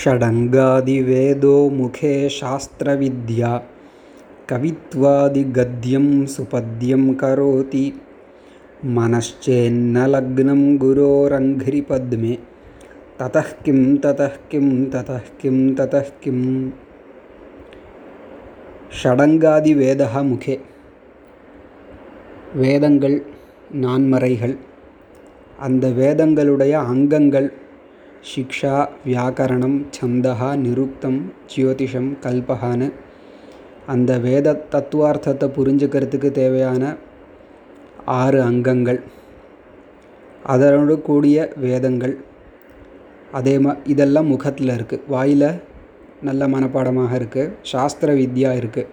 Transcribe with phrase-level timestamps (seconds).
[0.00, 3.52] षडङ्गादिवेदो मुखे शास्त्रविद्या
[4.50, 7.84] कवित्वादिगद्यं सुपद्यं करोति
[8.96, 12.34] मनश्चेन्न लग्नं गुरोरङ्घ्रिपद्मे
[13.20, 16.44] ततः किं ततः किं ततः किं ततः किम्
[18.98, 20.54] ஷடங்காதி வேதா முகே
[22.62, 23.16] வேதங்கள்
[23.84, 24.54] நான்மறைகள்
[25.66, 27.48] அந்த வேதங்களுடைய அங்கங்கள்
[28.27, 28.73] சிக்ஷா
[29.07, 31.19] வியாக்கரணம் சந்தகா நிருக்தம்
[31.53, 32.87] ஜோதிஷம் கல்பகான்னு
[33.93, 36.83] அந்த வேத தத்துவார்த்தத்தை புரிஞ்சுக்கிறதுக்கு தேவையான
[38.21, 38.99] ஆறு அங்கங்கள்.
[40.53, 42.15] அதனோடு கூடிய வேதங்கள்.
[43.39, 45.49] அதே மா இதெல்லாம் முகத்தில் இருக்குது வாயில்
[46.27, 48.89] நல்ல மனப்பாடமாக இருக்குது சாஸ்திர வித்யா இருக்குது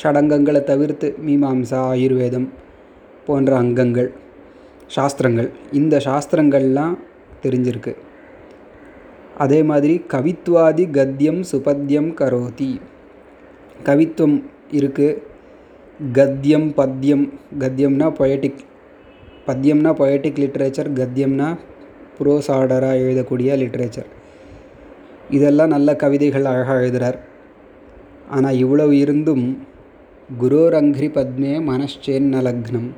[0.00, 2.48] ஷடங்கங்களை தவிர்த்து மீமாம்சா ஆயுர்வேதம்
[3.26, 4.10] போன்ற அங்கங்கள்
[4.96, 5.48] சாஸ்திரங்கள்.
[5.80, 6.96] இந்த சாஸ்திரங்கள்லாம்
[7.44, 7.94] தெரிஞ்சிருக்கு.
[9.38, 12.80] அதே மாதிரி கவித்வாதி கத்தியம் சுபத்தியம் கரோதி.
[13.84, 15.22] கவித்துவம் இருக்குது
[16.12, 17.32] கத்தியம் பத்தியம்.
[17.58, 18.62] கத்தியம்னா பொயட்டிக்
[19.46, 21.58] பத்தியம்னா பொயட்டிக் லிட்ரேச்சர் கத்தியம்னா
[22.18, 22.48] ப்ரோஸ்
[23.04, 24.08] எழுதக்கூடிய லிட்ரேச்சர்
[25.30, 27.18] இதெல்லாம் நல்ல கவிதைகள் அழகாக எழுதுகிறார்
[28.30, 29.58] ஆனால் இவ்வளவு இருந்தும்
[30.40, 32.88] குரோரங்கிரி பத்மே மனச்சேன்ன லக்னம்.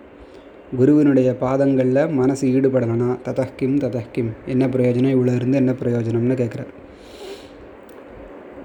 [0.79, 5.15] குருவினுடைய பாதங்களில் மனசு ஈடுபடலைனா ததஹ்கிம் ததஹ்கிம் என்ன பிரயோஜனம்?
[5.15, 6.71] இவ்வளோ இருந்து என்ன பிரயோஜனம்னு கேட்குறார்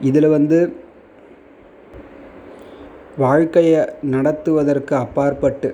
[0.09, 0.57] இதில் வந்து
[3.23, 3.81] வாழ்க்கையை
[4.13, 5.69] நடத்துவதற்கு அப்பாற்பட்டு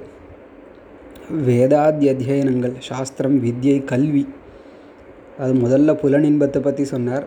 [1.48, 4.24] வேதாத்திய அத்தியனங்கள் சாஸ்திரம் வித்யை கல்வி
[5.42, 7.26] அது முதல்ல புலனின்பத்தை பற்றி சொன்னார்.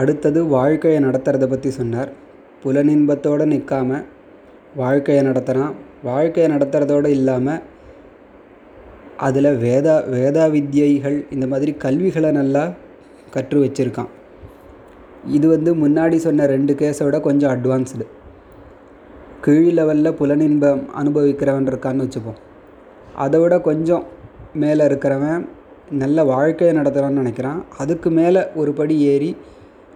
[0.00, 2.10] அடுத்தது வாழ்க்கையை நடத்துகிறத பற்றி சொன்னார்.
[2.62, 4.04] புலனின்பத்தோடு நிற்காமல்
[4.82, 7.62] வாழ்க்கையை நடத்துகிறான் வாழ்க்கையை நடத்துகிறதோடு இல்லாமல்
[9.26, 12.64] அதில் வேதா வேதா வித்யைகள் இந்த மாதிரி கல்விகளை நல்லா
[13.34, 14.10] கற்று வச்சுருக்கான்.
[15.36, 18.06] இது வந்து முன்னாடி சொன்ன ரெண்டு கேஸை விட கொஞ்சம் அட்வான்ஸ்டு
[19.44, 22.38] கீழ் லெவலில் புலனின்பம் அனுபவிக்கிறவன் இருக்கான்னு வச்சுப்போம்.
[23.24, 24.04] அதை விட கொஞ்சம்
[24.62, 25.42] மேலே இருக்கிறவன்
[26.02, 27.60] நல்ல வாழ்க்கையை நடத்துகிறான்னு நினைக்கிறான்.
[27.78, 29.36] அதுக்கு மேலே ஒரு படி ஏறி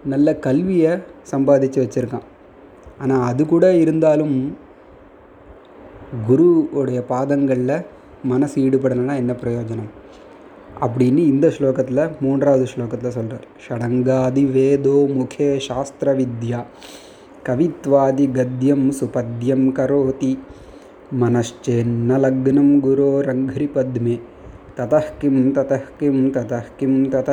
[0.05, 0.91] நல்ல கல்வியை
[1.31, 2.27] சம்பாதிச்சு வச்சுருக்கான்.
[3.01, 4.37] ஆனால் அது கூட இருந்தாலும்
[6.27, 7.75] குருவுடைய பாதங்களில்
[8.23, 9.91] மனசு ஈடுபடலைன்னா என்ன பிரயோஜனம்
[10.81, 16.61] அப்படின்னு இந்த ஸ்லோகத்தில் மூன்றாவது ஸ்லோகத்தில் சொல்கிறார் ஷடங்காதி வேதோ முகே சாஸ்திர வித்யா
[17.47, 20.37] கவித்வாதி கத்தியம் சுபத்யம் கரோதி
[21.13, 24.19] మనశ్చేన్న లగ్నం గురోరంఘ్రిపద్మే
[24.77, 27.29] తత కిం తత కిం తత కిం తత